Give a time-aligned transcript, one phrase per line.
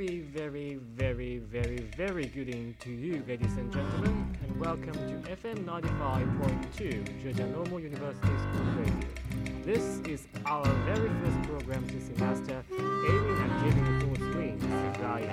[0.00, 5.30] very, very, very, very, very good evening to you, ladies and gentlemen, and welcome to
[5.30, 9.08] FM 95.2, Zhejiang Normal University School Radio.
[9.62, 15.28] This is our very first program this semester, aiming at giving full swing to guide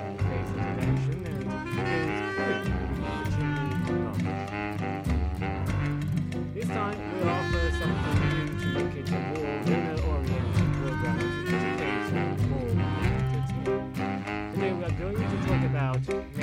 [14.88, 16.37] are going to talk about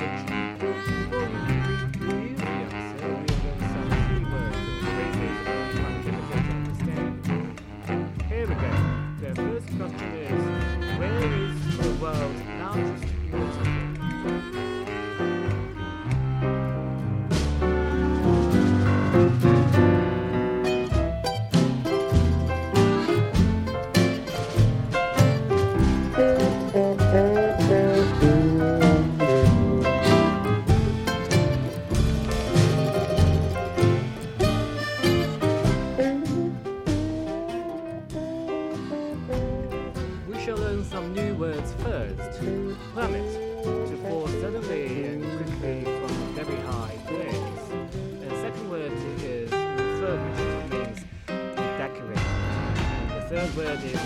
[53.55, 53.99] word is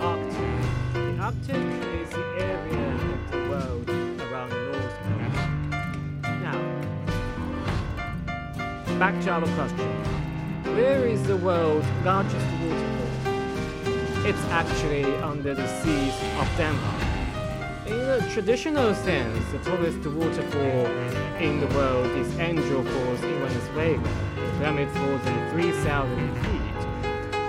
[0.00, 0.38] Arctic.
[0.94, 1.64] The Arctic
[2.00, 3.88] is the area of the world
[4.20, 5.32] around the North Pole.
[6.40, 6.58] Now,
[8.98, 9.90] back to our question.
[10.74, 14.26] Where is the world's largest waterfall?
[14.26, 17.02] It's actually under the seas of Denmark.
[17.86, 20.86] In the traditional sense, the tallest waterfall
[21.38, 24.08] in the world is Angel Falls in Venezuela.
[24.64, 26.63] More than 3,000 feet.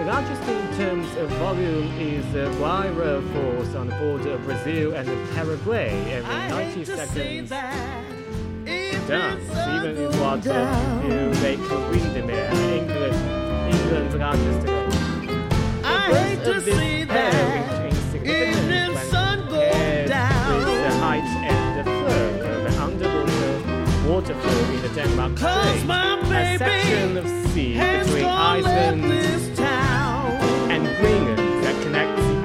[0.05, 4.43] The largest in terms of volume is uh, the Guaira Falls on the border of
[4.43, 7.49] Brazil and Paraguay, every 90 seconds.
[7.49, 10.51] Dance, even in water,
[11.09, 11.57] in Lake
[11.89, 14.74] Windermere, England, England's largest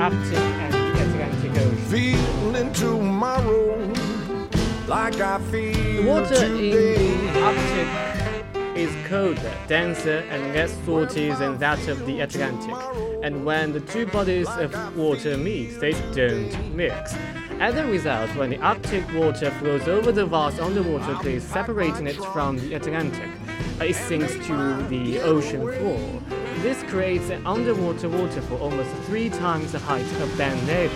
[0.00, 1.76] connects the Arctic and the Atlantic Ocean.
[1.90, 3.92] feeling tomorrow
[4.86, 7.16] like I feel The water in today.
[7.16, 12.74] the Arctic is colder, denser, and less salty than that of the Atlantic.
[13.22, 17.14] And when the two bodies of water meet, they don't mix.
[17.58, 22.16] As a result, when the Arctic water flows over the vast underwater cliffs separating it
[22.32, 23.28] from the Atlantic,
[23.82, 26.39] it sinks to the ocean floor.
[26.62, 30.92] This creates an underwater waterfall almost three times the height of Ben Nevis,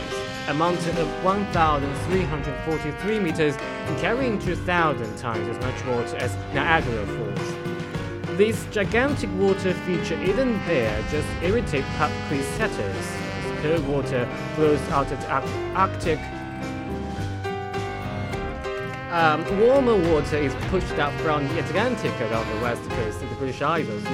[0.49, 8.37] a mountain of 1,343 meters and carrying 2,000 times as much water as Niagara Falls.
[8.37, 13.87] This gigantic water feature isn't there just to irritate pub quiz setters.
[13.89, 15.29] Water flows out of the
[15.75, 16.19] Arctic
[19.15, 23.37] um, warmer water is pushed up from the Atlantic along the west coast of the
[23.37, 24.05] British Isles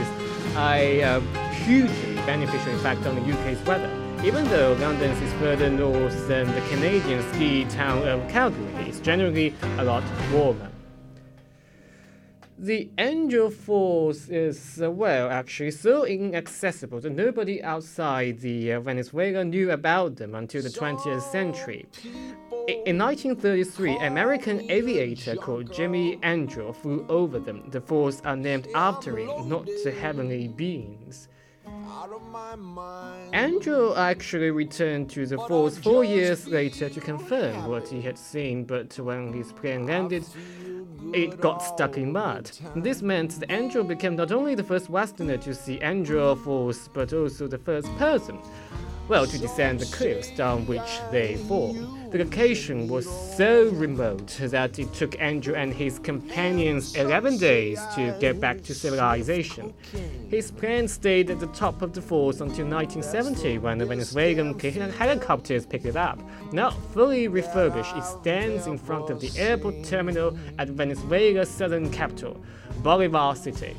[0.57, 1.21] a uh,
[1.65, 3.91] hugely beneficial effect on the UK's weather.
[4.25, 9.55] Even though London is further north than the Canadian ski town of Calgary, it's generally
[9.79, 10.71] a lot warmer.
[12.63, 19.43] The Angel Falls is, uh, well, actually so inaccessible that nobody outside the uh, Venezuela
[19.47, 21.87] knew about them until the 20th century.
[22.85, 27.71] In 1933, American aviator called Jimmy Angel flew over them.
[27.71, 31.29] The falls are named after him, not the heavenly beings.
[33.33, 38.65] Angel actually returned to the falls four years later to confirm what he had seen,
[38.65, 40.25] but when his plane landed,
[41.13, 42.51] it got stuck in mud.
[42.77, 47.13] This meant that Angel became not only the first Westerner to see Angel Falls, but
[47.13, 48.39] also the first person,
[49.09, 51.77] well, to descend the cliffs down which they fall.
[52.11, 58.17] The location was so remote that it took Angel and his companions 11 days to
[58.19, 59.73] get back to civilization.
[60.29, 65.65] His plane stayed at the top of the falls until 1970 when the Venezuelan helicopters
[65.65, 66.19] picked it up.
[66.53, 72.43] Now fully refurbished, it stands in front of the airport terminal at Venezuela's southern capital,
[72.83, 73.77] Bolivar City.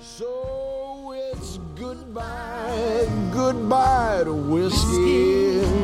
[0.00, 5.79] So it's goodbye, goodbye to whiskey.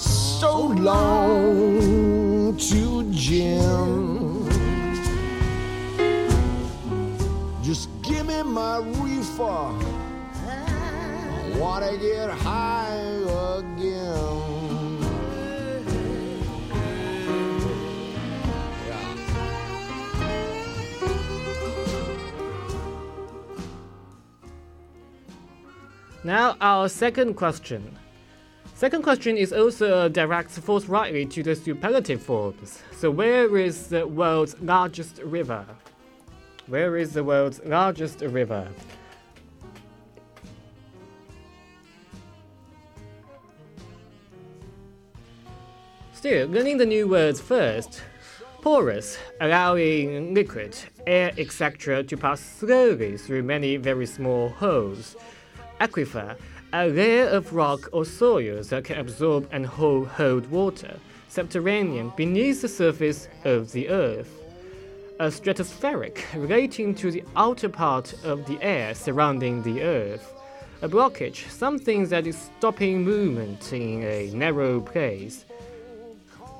[0.00, 4.48] So long to Jim.
[7.62, 10.00] Just give me my reefer
[11.60, 12.96] wanna get high
[13.58, 14.60] again.
[26.24, 27.98] Now, our second question.
[28.80, 32.82] Second question is also a directs forthrightly to the superlative forms.
[32.96, 35.66] So, where is the world's largest river?
[36.66, 38.66] Where is the world's largest river?
[46.14, 48.02] Still, learning the new words first.
[48.62, 50.74] Porous, allowing liquid,
[51.06, 52.02] air, etc.
[52.04, 55.16] to pass slowly through many very small holes.
[55.82, 56.38] Aquifer,
[56.72, 60.96] a layer of rock or soil that can absorb and hold, water.
[61.28, 64.40] Subterranean, beneath the surface of the earth.
[65.18, 70.32] A stratospheric, relating to the outer part of the air surrounding the earth.
[70.82, 75.44] A blockage, something that is stopping movement in a narrow place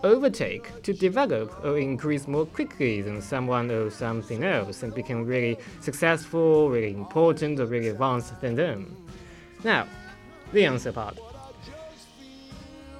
[0.02, 5.58] overtake to develop or increase more quickly than someone or something else and become really
[5.80, 8.96] successful, really important, or really advanced than them.
[9.62, 9.86] Now,
[10.52, 11.18] the answer part.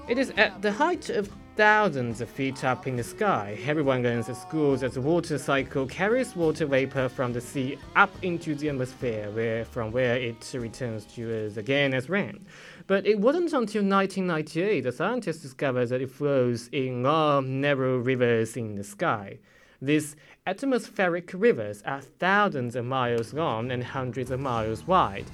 [0.08, 3.58] It is at the height of thousands of feet up in the sky.
[3.64, 8.11] Everyone learns at school that the water cycle carries water vapor from the sea up
[8.23, 12.44] into the atmosphere, where from where it returns to us again as rain.
[12.87, 18.56] But it wasn't until 1998 that scientists discovered that it flows in long, narrow rivers
[18.56, 19.38] in the sky.
[19.82, 20.17] These
[20.47, 25.26] atmospheric rivers are thousands of miles long and hundreds of miles wide.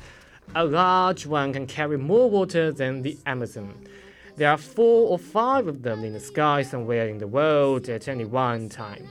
[0.54, 3.75] A large one can carry more water than the Amazon.
[4.37, 8.08] There are four or five of them in the sky somewhere in the world at
[8.08, 9.08] any one time.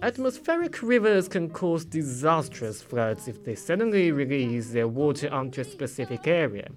[0.00, 6.28] Atmospheric rivers can cause disastrous floods if they suddenly release their water onto a specific
[6.28, 6.68] area.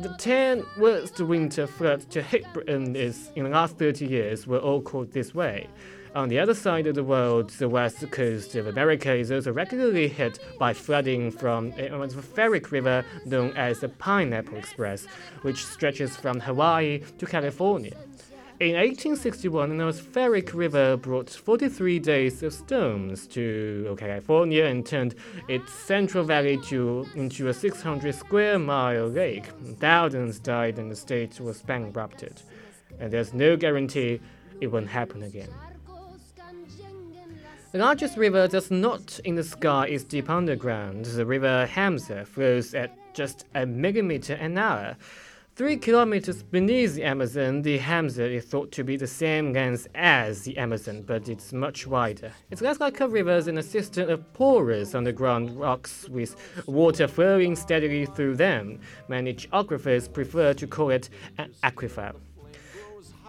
[0.00, 4.58] The 10 worst winter floods to hit Britain is, in the last 30 years were
[4.58, 5.68] all caused this way.
[6.14, 10.08] On the other side of the world, the west coast of America is also regularly
[10.08, 15.06] hit by flooding from an atmospheric river known as the Pineapple Express,
[15.40, 17.96] which stretches from Hawaii to California.
[18.60, 25.14] In 1861, an atmospheric river brought 43 days of storms to California and turned
[25.48, 29.46] its central valley to, into a 600 square mile lake.
[29.78, 32.42] Thousands died and the state was bankrupted.
[33.00, 34.20] And there's no guarantee
[34.60, 35.48] it won't happen again.
[37.72, 41.06] The largest river that's not in the sky is deep underground.
[41.06, 44.94] The river Hamza flows at just a megameter an hour.
[45.56, 50.42] Three kilometers beneath the Amazon, the Hamza is thought to be the same length as
[50.42, 52.32] the Amazon, but it's much wider.
[52.50, 56.36] It's less like a river than a system of porous underground rocks with
[56.66, 58.80] water flowing steadily through them.
[59.08, 61.08] Many geographers prefer to call it
[61.38, 62.14] an aquifer.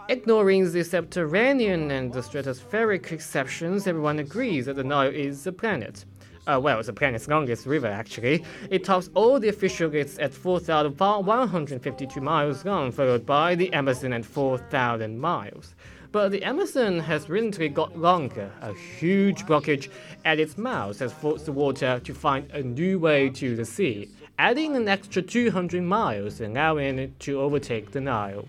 [0.09, 6.03] Ignoring the subterranean and the stratospheric exceptions, everyone agrees that the Nile is a planet.
[6.45, 8.43] Uh, well, it's the planet's longest river, actually.
[8.69, 14.25] It tops all the official lists at 4,152 miles long, followed by the Amazon at
[14.25, 15.73] 4,000 miles.
[16.11, 18.51] But the Amazon has recently got longer.
[18.61, 19.89] A huge blockage
[20.25, 24.09] at its mouth has forced the water to find a new way to the sea,
[24.37, 28.45] adding an extra 200 miles, allowing it to overtake the Nile.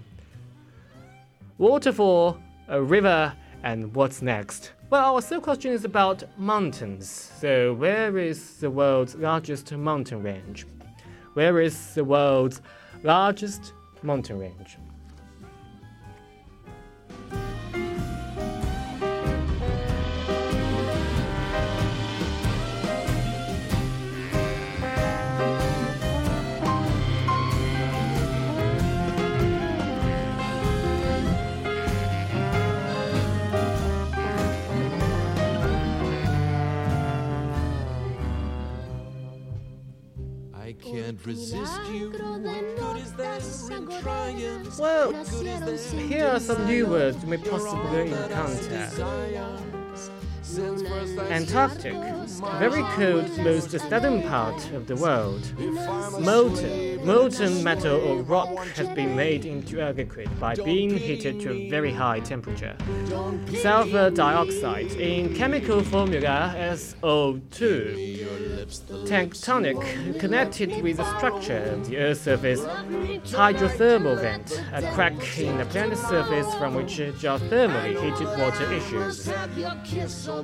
[1.58, 3.32] Waterfall, a river,
[3.62, 4.72] and what's next?
[4.90, 7.08] Well, our third question is about mountains.
[7.08, 10.66] So, where is the world's largest mountain range?
[11.34, 12.60] Where is the world's
[13.04, 14.78] largest mountain range?
[41.04, 42.10] Can't resist you.
[42.10, 43.36] What good is there
[43.76, 44.66] in trying?
[44.78, 49.83] Well, Good is here are some new words you may possibly encounter.
[50.58, 51.94] Antarctic,
[52.58, 55.42] very cold, most southern part of the world.
[56.20, 61.50] Molten, Molten metal or rock has been made into a liquid by being heated to
[61.50, 62.76] a very high temperature.
[63.60, 68.54] Sulfur dioxide in chemical formula SO2.
[69.06, 72.60] Tectonic connected with the structure of the Earth's surface.
[72.60, 79.28] Hydrothermal vent, a crack in the planet's surface from which geothermally heated water issues.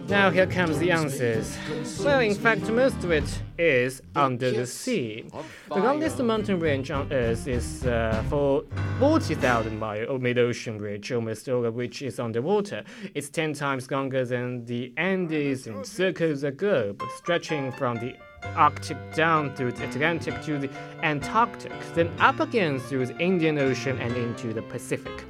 [0.08, 1.56] Now here comes the answers.
[2.04, 5.24] Well, in fact, most of it is under the sea.
[5.68, 8.64] The longest mountain range on Earth is uh, for
[8.98, 12.84] 40,000 mile mid-ocean ridge, almost all of which is underwater.
[13.14, 18.16] It's 10 times longer than the Andes and circles the globe, stretching from the
[18.56, 20.70] Arctic down through the Atlantic to the
[21.02, 25.24] Antarctic, then up again through the Indian Ocean and into the Pacific.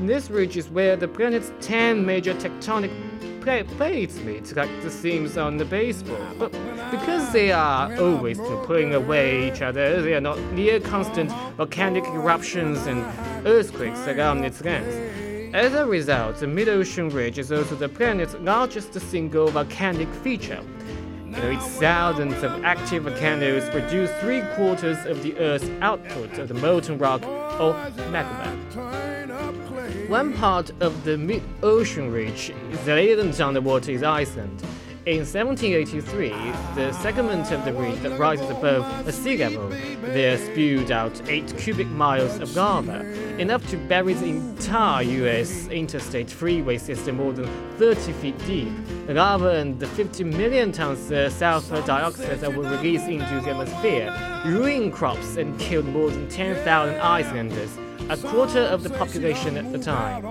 [0.00, 2.90] This ridge is where the planet's 10 major tectonic
[3.42, 6.24] plates meet, like the seams on the baseball.
[6.38, 6.52] But
[6.90, 12.86] because they are always pulling away each other, they are not near constant volcanic eruptions
[12.86, 13.04] and
[13.46, 15.54] earthquakes around its length.
[15.54, 20.62] As a result, the mid-ocean ridge is also the planet's largest single volcanic feature.
[21.26, 26.48] You know, its thousands of active volcanoes produce three quarters of the Earth's output of
[26.48, 27.22] the molten rock
[27.58, 27.72] or
[28.10, 29.11] magma.
[30.12, 32.52] One part of the mid-ocean ridge
[32.84, 34.62] that isn't underwater is Iceland.
[35.06, 36.28] In 1783,
[36.74, 39.70] the segment of the ridge that rises above the sea level
[40.02, 43.06] there spewed out 8 cubic miles of lava,
[43.38, 48.68] enough to bury the entire US interstate freeway system more than 30 feet deep.
[49.06, 53.52] The lava and the 50 million tons of sulfur dioxide that were released into the
[53.52, 54.14] atmosphere
[54.44, 57.78] ruined crops and killed more than 10,000 Icelanders,
[58.08, 60.24] a quarter of the population at the time.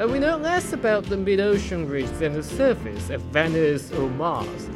[0.00, 4.68] Uh, we know less about the mid-ocean ridge than the surface of Venus or Mars.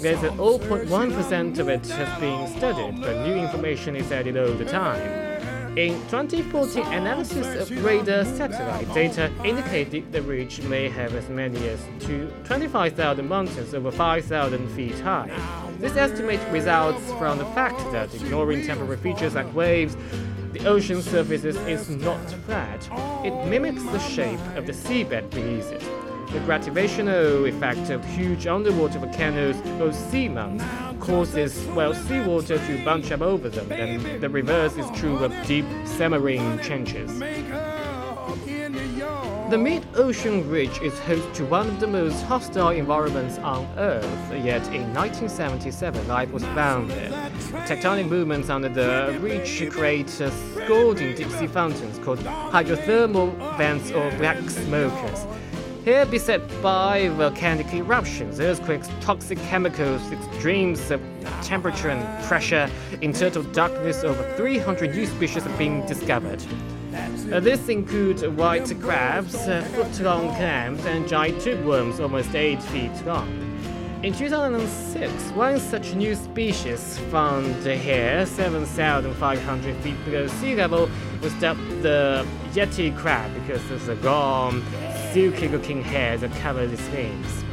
[0.00, 5.00] There's 0.1% of it has been studied, but new information is added all the time.
[5.78, 11.82] In 2014, analysis of radar satellite data indicated the ridge may have as many as
[12.44, 15.30] 25,000 mountains over 5,000 feet high.
[15.78, 19.98] This estimate results from the fact that ignoring temporary features like waves,
[20.58, 22.88] the ocean surface is not flat.
[23.24, 25.82] It mimics the shape of the seabed beneath it.
[26.32, 30.64] The gravitational oh, effect of huge underwater volcanoes or seamounts
[30.98, 35.66] causes, well, seawater to bunch up over them, and the reverse is true of deep
[35.84, 37.10] submarine trenches.
[39.48, 44.66] The mid-ocean ridge is host to one of the most hostile environments on Earth, yet
[44.74, 47.30] in 1977 life was found there.
[47.64, 55.24] Tectonic movements under the ridge create scalding deep-sea fountains called hydrothermal vents or black smokers.
[55.84, 61.00] Here beset by volcanic eruptions, earthquakes, toxic chemicals, extremes of
[61.42, 62.68] temperature and pressure,
[63.00, 66.42] in total darkness over 300 new species have been discovered.
[66.96, 73.06] Uh, this includes white crabs, uh, foot-long clams, and giant tube worms almost 8 feet
[73.06, 73.28] long.
[74.02, 80.88] In 2006, one such new species found here, 7,500 feet below sea level,
[81.22, 84.62] was dubbed the Yeti crab because of the long,
[85.12, 87.44] silky-looking hair that covered its wings.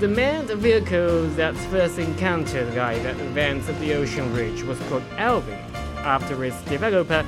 [0.00, 4.78] The manned vehicle that first encountered life at the vents of the ocean ridge was
[4.90, 5.58] called Alvin,
[6.04, 7.24] after its developer,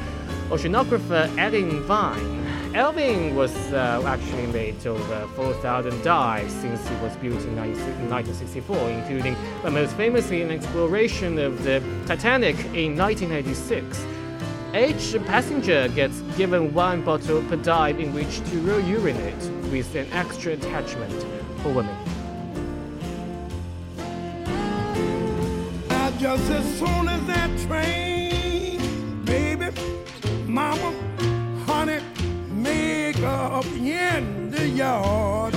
[0.48, 2.74] oceanographer Allyn Vine.
[2.74, 9.36] Elvin was uh, actually made over 4,000 dives since it was built in 1964, including,
[9.62, 14.04] but most famously, an exploration of the Titanic in 1986.
[14.74, 19.34] Each passenger gets given one bottle per dive in which to urinate,
[19.70, 21.24] with an extra attachment
[21.62, 21.96] for women.
[26.18, 28.17] Just as soon as that train,
[30.58, 30.92] mama,
[31.66, 32.00] honey,
[32.50, 35.54] make up in the yard.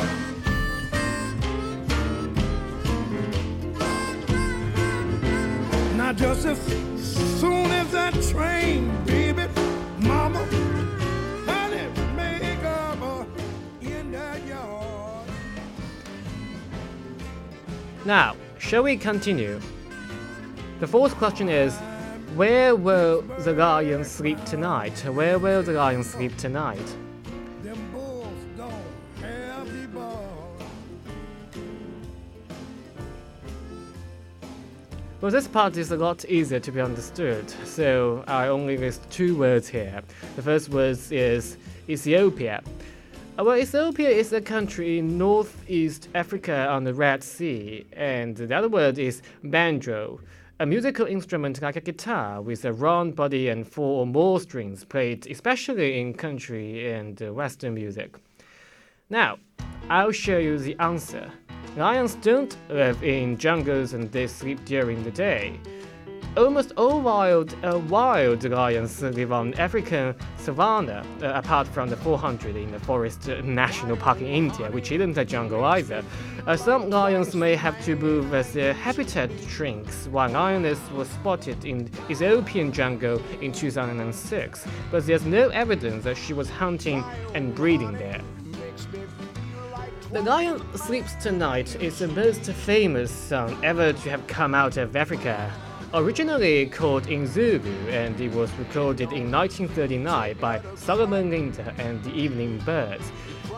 [5.98, 6.60] Now just as
[7.40, 9.46] soon as that train, baby,
[9.98, 10.46] mama,
[11.50, 13.28] honey, make up
[13.82, 15.28] in the yard.
[18.06, 19.60] Now, shall we continue?
[20.80, 21.76] The fourth question is
[22.36, 24.98] Where will the lion sleep tonight?
[25.06, 26.96] Where will the lion sleep tonight?
[27.62, 28.72] Them bulls don't
[29.22, 30.56] have the ball.
[35.20, 39.38] Well, this part is a lot easier to be understood, so I only list two
[39.38, 40.02] words here.
[40.38, 41.58] The first word is
[41.90, 42.64] Ethiopia.
[43.38, 48.56] Uh, Well, Ethiopia is a country in northeast Africa on the Red Sea, and the
[48.56, 50.22] other word is banjo.
[50.62, 54.86] A musical instrument like a guitar with a round body and four or more strings
[54.86, 58.16] played especially in country and western music.
[59.10, 59.40] Now,
[59.90, 61.32] I'll show you the answer.
[61.78, 65.60] Lions don't live in jungles and they sleep during the day.
[66.38, 72.56] Almost all wild uh, wild lions live on African savanna, uh, apart from the 400
[72.56, 76.02] in the Forest National Park in India, which isn't a jungle either.
[76.48, 80.08] Uh, some lions may have to move as their habitat shrinks.
[80.08, 86.32] One lioness was spotted in Ethiopian jungle in 2006, but there's no evidence that she
[86.32, 88.22] was hunting and breeding there.
[90.14, 94.96] The Lion Sleeps Tonight is the most famous song ever to have come out of
[94.96, 95.52] Africa.
[95.94, 102.14] Originally called in Zulu, and it was recorded in 1939 by Solomon Linda and the
[102.14, 103.12] Evening Birds.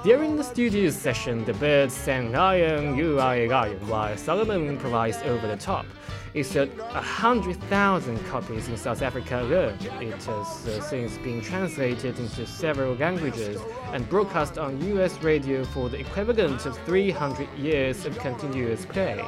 [0.04, 5.46] During the studio session, the Birds sang Lion, You Are a while Solomon improvised over
[5.46, 5.86] the top.
[6.34, 9.78] It sold 100,000 copies in South Africa alone.
[10.02, 13.62] It has uh, since been translated into several languages
[13.92, 19.24] and broadcast on US radio for the equivalent of 300 years of continuous play.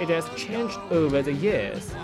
[0.00, 1.94] It has changed over the years.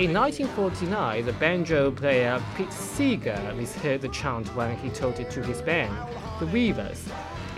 [0.00, 5.42] In 1949, the banjo player Pete Seeger misheard the chant when he told it to
[5.42, 5.94] his band,
[6.38, 7.06] the Weavers.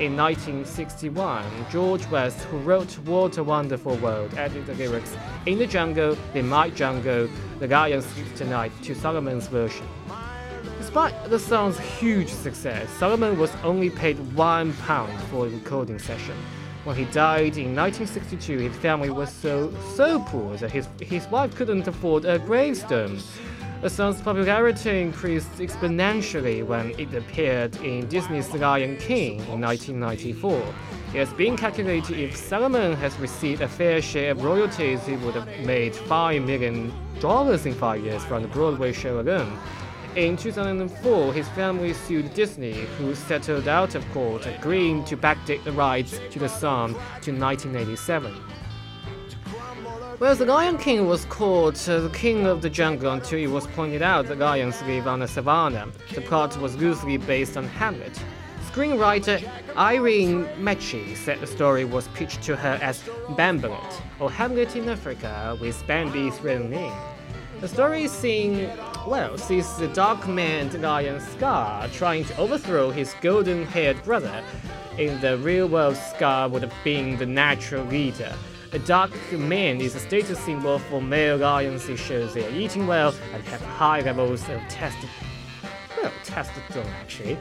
[0.00, 5.68] In 1961, George Weiss, who wrote What a Wonderful World, added the lyrics In the
[5.68, 7.28] Jungle, in my jungle,
[7.61, 9.87] the lion sleeps tonight to Solomon's version.
[10.78, 16.34] Despite the song's huge success, Solomon was only paid one pound for the recording session.
[16.84, 21.54] When he died in 1962, his family was so so poor that his, his wife
[21.54, 23.20] couldn't afford a gravestone.
[23.82, 30.60] The song's popularity increased exponentially when it appeared in Disney's Lion King in 1994.
[31.14, 35.34] It has been calculated if Solomon has received a fair share of royalties, he would
[35.34, 36.92] have made $5 million
[37.64, 39.56] in five years from the Broadway show alone.
[40.14, 45.73] In 2004, his family sued Disney, who settled out of court, agreeing to backdate the
[45.73, 46.92] rights to the song
[47.23, 48.35] to 1987.
[50.21, 53.66] Well, the Lion King was called uh, the King of the Jungle until it was
[53.69, 55.88] pointed out that lions live on the savannah.
[56.14, 58.23] The plot was loosely based on Hamlet.
[58.71, 59.43] Screenwriter
[59.78, 65.56] Irene Mecchi said the story was pitched to her as Bambolet, or Hamlet in Africa,
[65.58, 66.93] with Bambi thrown in.
[67.63, 68.69] The story seeing,
[69.06, 74.43] well, sees the dark-maned lion Scar trying to overthrow his golden-haired brother.
[74.99, 78.32] In the real world, Scar would have been the natural leader.
[78.73, 81.88] A dark man is a status symbol for male lions.
[81.88, 84.97] It shows they are eating well and have high levels of test,
[86.02, 87.38] well, testosterone actually.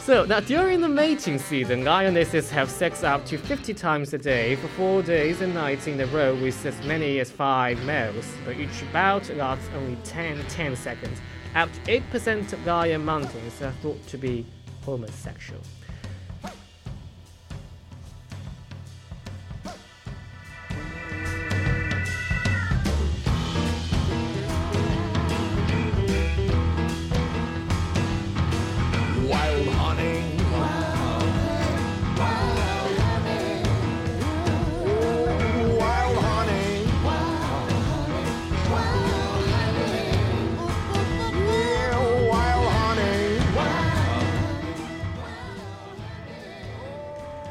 [0.00, 4.56] So now during the mating season, lionesses have sex up to 50 times a day
[4.56, 8.56] for four days and nights in a row with as many as five males, but
[8.56, 11.20] each bout lasts only 10, 10 seconds.
[11.54, 14.46] Up to 8% of lion mountains are thought to be
[14.84, 15.60] homosexual.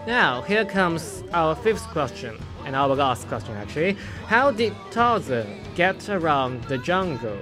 [0.09, 3.95] Now, here comes our fifth question, and our last question actually.
[4.25, 7.37] How did Tarzan get around the jungle?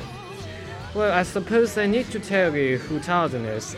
[0.94, 3.78] Well, I suppose I need to tell you who Tarzan is.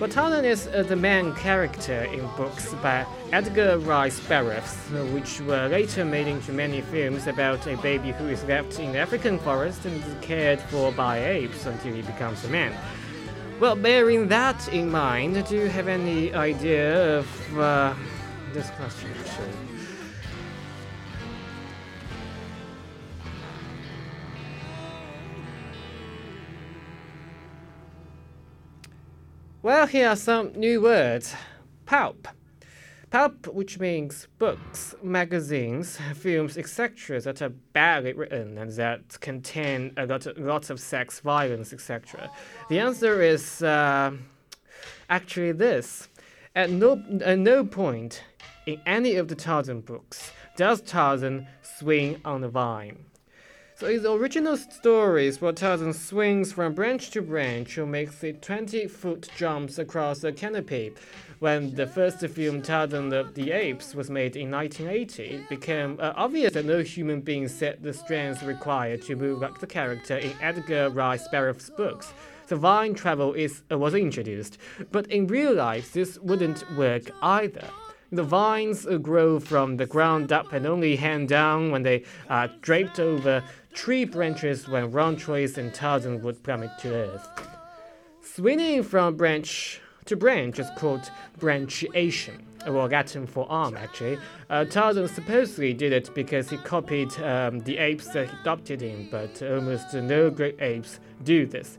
[0.00, 4.76] Well, Tarzan is uh, the main character in books by Edgar Rice Burroughs,
[5.12, 8.98] which were later made into many films about a baby who is left in the
[8.98, 12.72] African forest and is cared for by apes until he becomes a man.
[13.60, 17.94] Well, bearing that in mind, do you have any idea of uh,
[18.52, 18.70] this?
[29.62, 31.34] Well, here are some new words.
[31.86, 32.28] Pulp.
[33.10, 40.06] Pulp, which means books, magazines, films, etc., that are badly written and that contain a
[40.06, 42.30] lot of, lots of sex, violence, etc.
[42.70, 44.12] The answer is uh,
[45.08, 46.08] actually this.
[46.54, 48.22] At no, at no point
[48.66, 53.04] in any of the Tarzan books does Tarzan swing on a vine.
[53.82, 58.32] So in the original stories, where Tarzan swings from branch to branch or makes the
[58.32, 60.92] 20-foot jumps across a canopy.
[61.40, 66.12] When the first film Tarzan of the Apes was made in 1980, it became uh,
[66.14, 70.32] obvious that no human being set the strength required to move like the character in
[70.40, 72.14] Edgar Rice Burroughs' books.
[72.46, 74.58] The vine travel is uh, was introduced,
[74.92, 77.68] but in real life this wouldn't work either.
[78.12, 82.48] The vines uh, grow from the ground up and only hang down when they are
[82.60, 87.26] draped over tree branches when trees and Tarzan would plummet to earth.
[88.20, 94.18] Swinging from branch to branch is called brachiation, or Latin for arm, actually.
[94.50, 99.08] Uh, Tarzan supposedly did it because he copied um, the apes that he adopted in,
[99.10, 101.78] but almost no great apes do this.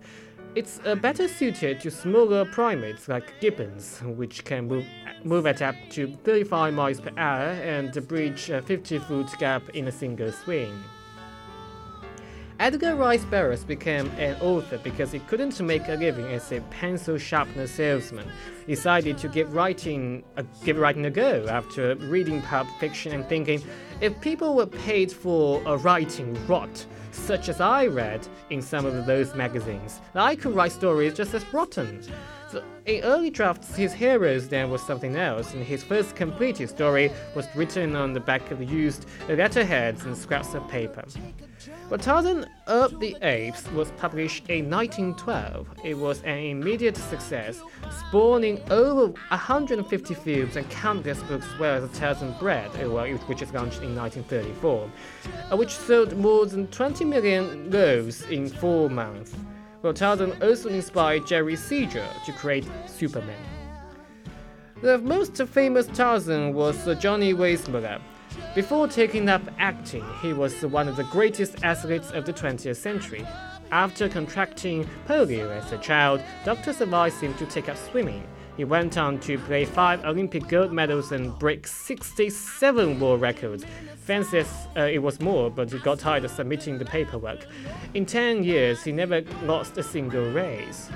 [0.56, 4.86] It's uh, better suited to smaller primates like gibbons, which can move,
[5.24, 9.88] move at up to 35 miles per hour and bridge a 50 foot gap in
[9.88, 10.72] a single swing.
[12.60, 17.18] Edgar Rice Burroughs became an author because he couldn't make a living as a pencil
[17.18, 18.28] sharpener salesman.
[18.68, 23.28] He decided to give writing a, give writing a go after reading Pulp Fiction and
[23.28, 23.64] thinking,
[24.02, 29.06] if people were paid for a writing rot, such as I read in some of
[29.06, 32.02] those magazines, I could write stories just as rotten.
[32.50, 37.12] So in early drafts, his heroes then was something else, and his first completed story
[37.36, 41.04] was written on the back of used letterheads and scraps of paper.
[41.90, 45.68] But Tarzan of the Apes was published in 1912.
[45.84, 47.62] It was an immediate success,
[48.08, 52.70] spawning over 150 films and countless books as well as Tarzan Bread,
[53.28, 54.90] which is launched in 1934,
[55.52, 59.36] uh, which sold more than 20 million loaves in four months.
[59.96, 63.38] Tarzan also inspired Jerry Siegel to create Superman.
[64.82, 68.02] The most famous Tarzan was Johnny Weissmuller,
[68.56, 73.26] before taking up acting, he was one of the greatest athletes of the 20th century.
[73.72, 78.24] After contracting polio as a child, doctors advised him to take up swimming.
[78.56, 83.66] He went on to play five Olympic gold medals and break 67 world records.
[83.98, 87.48] Fans says uh, it was more, but he got tired of submitting the paperwork.
[87.96, 90.92] In 10 years, he never lost a single race.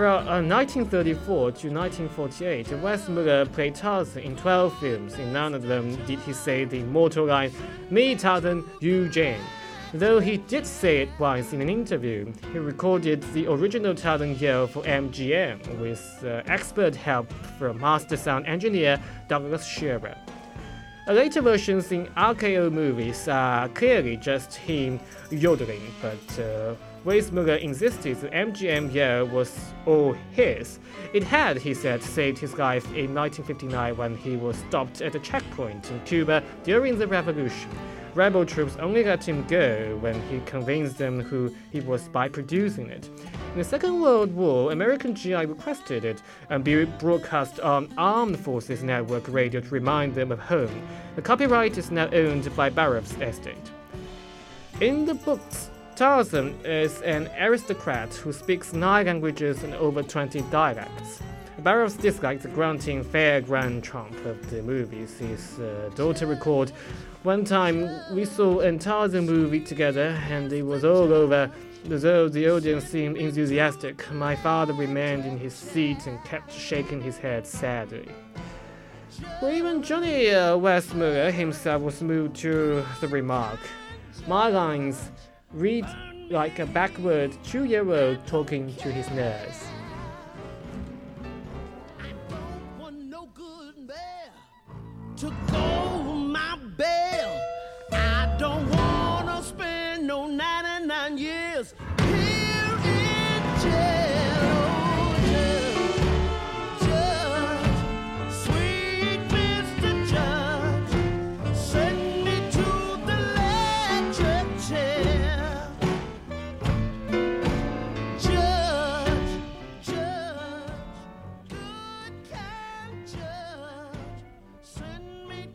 [0.00, 5.18] From uh, 1934 to 1948, Weissmuller played Tarzan in 12 films.
[5.18, 7.52] In none of them did he say the immortal line,
[7.90, 9.42] Me Tarzan, you Jane.
[9.92, 14.66] Though he did say it once in an interview, he recorded the original Tarzan yell
[14.66, 20.16] for MGM with uh, expert help from master sound engineer Douglas Shearer.
[21.08, 24.98] Later versions in RKO movies are clearly just him
[25.30, 30.78] yodeling, but uh, Weissmuller insisted the MGM year was all his.
[31.14, 35.18] It had, he said, saved his life in 1959 when he was stopped at a
[35.18, 37.70] checkpoint in Cuba during the revolution.
[38.14, 42.90] Rebel troops only let him go when he convinced them who he was by producing
[42.90, 43.08] it.
[43.52, 48.82] In the Second World War, American GI requested it and be broadcast on Armed Forces
[48.82, 50.86] Network radio to remind them of home.
[51.16, 53.70] The copyright is now owned by Burroughs Estate.
[54.80, 61.20] In the books, Tarzan is an aristocrat who speaks nine languages and over 20 dialects.
[61.58, 65.18] Burroughs disliked the grunting fair grand trump of the movies.
[65.18, 66.70] His uh, daughter recalled,
[67.22, 71.52] One time we saw a Tarzan movie together and it was all over.
[71.84, 77.18] Though the audience seemed enthusiastic, my father remained in his seat and kept shaking his
[77.18, 78.08] head sadly.
[79.42, 83.60] Well, even Johnny uh, Weissmuller himself was moved to the remark.
[84.26, 85.10] My lines
[85.52, 85.84] read
[86.30, 89.64] like a backward two year old talking to his nurse.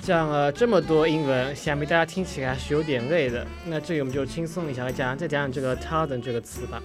[0.06, 3.44] 讲了这么多英文，想必大家听起来是有点累的。
[3.66, 6.80] 那这里我们就轻松一下来讲，再讲讲这个 Tarzan 这个词吧。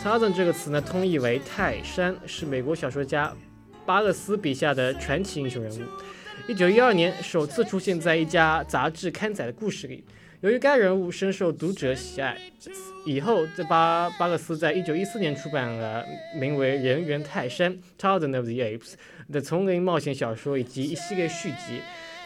[0.00, 3.34] Tarzan 这个词呢，通译为泰山，是美国小说家
[3.84, 5.82] 巴勒斯笔下的传奇英雄人物。
[6.46, 10.04] 一九一二年首次出现在一家杂志刊载的故事里。
[10.40, 12.36] 由于该人物深受读者喜爱，
[13.04, 16.04] 以后这巴巴勒斯在一九一四年出版了
[16.38, 18.92] 名为《人猿泰山》（Tarzan of the Apes）
[19.32, 21.80] 的丛林冒险小说以及一系列续集。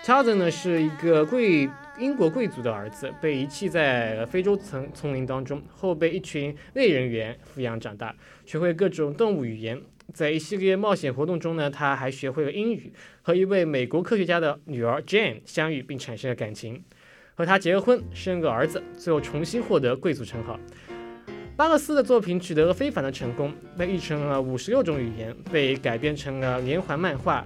[0.07, 8.15] Tarzan 呢是一个贵英国贵族的儿子，被遗弃在非洲丛丛林当中，后被一群类人猿抚养长大，
[8.45, 9.83] 学会各种动物语言。
[10.15, 16.85] 在一系列冒险活动中呢，他还学会了英语，和一位美国科学家的女儿 Jane 相遇并产生了感情，
[17.35, 20.57] 和他结了婚，生个儿子，最后重新获得贵族称号。
[21.57, 27.43] 巴克斯的作品取得了非凡的成功，被译成了五十六种语言，被改编成了连环漫画、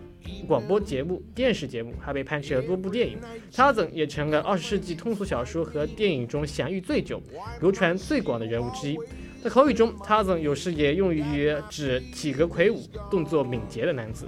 [0.49, 3.17] 广播节目、电视节目，还被拍摄了多部电影。
[3.53, 7.23] Tarzan 也成了二十世纪通俗小说和电影中享誉最久、
[7.61, 8.99] 流传最广的人物之一。
[9.45, 14.27] 在口语中，Tarzan 有时也用于指体格魁梧、动作敏捷的男子。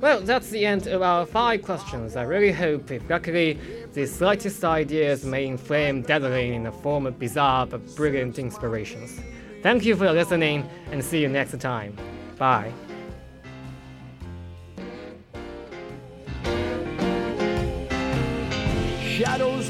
[0.00, 2.16] Well, that's the end of our five questions.
[2.16, 3.58] I really hope, if luckily,
[3.92, 9.20] the slightest ideas may inflame dazzling in the form of bizarre but brilliant inspirations.
[9.62, 11.98] Thank you for listening, and see you next time.
[12.38, 12.72] Bye.
[19.02, 19.68] Shadows